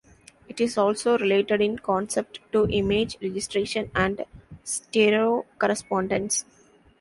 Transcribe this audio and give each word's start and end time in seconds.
It 0.49 0.59
is 0.59 0.79
also 0.79 1.15
related 1.19 1.61
in 1.61 1.77
concept 1.77 2.39
to 2.53 2.67
image 2.69 3.17
registration 3.21 3.91
and 3.93 4.25
stereo 4.63 5.45
correspondence. 5.59 6.43